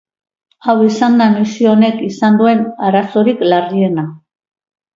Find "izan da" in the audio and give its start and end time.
0.85-1.27